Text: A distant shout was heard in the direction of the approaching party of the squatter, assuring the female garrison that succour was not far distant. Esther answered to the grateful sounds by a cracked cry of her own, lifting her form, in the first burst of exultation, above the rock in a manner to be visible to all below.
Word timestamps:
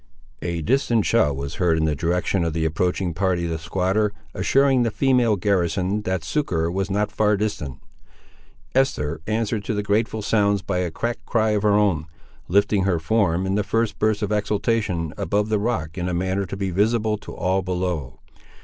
A 0.41 0.63
distant 0.63 1.05
shout 1.05 1.35
was 1.35 1.57
heard 1.61 1.77
in 1.77 1.85
the 1.85 1.93
direction 1.93 2.43
of 2.43 2.53
the 2.53 2.65
approaching 2.65 3.13
party 3.13 3.43
of 3.45 3.51
the 3.51 3.59
squatter, 3.59 4.11
assuring 4.33 4.81
the 4.81 4.89
female 4.89 5.35
garrison 5.35 6.01
that 6.01 6.23
succour 6.23 6.71
was 6.71 6.89
not 6.89 7.11
far 7.11 7.37
distant. 7.37 7.77
Esther 8.73 9.21
answered 9.27 9.63
to 9.65 9.75
the 9.75 9.83
grateful 9.83 10.23
sounds 10.23 10.63
by 10.63 10.79
a 10.79 10.89
cracked 10.89 11.27
cry 11.27 11.51
of 11.51 11.61
her 11.61 11.75
own, 11.75 12.07
lifting 12.47 12.85
her 12.85 12.97
form, 12.97 13.45
in 13.45 13.53
the 13.53 13.63
first 13.63 13.99
burst 13.99 14.23
of 14.23 14.31
exultation, 14.31 15.13
above 15.19 15.49
the 15.49 15.59
rock 15.59 15.99
in 15.99 16.09
a 16.09 16.15
manner 16.15 16.47
to 16.47 16.57
be 16.57 16.71
visible 16.71 17.15
to 17.19 17.31
all 17.35 17.61
below. 17.61 18.17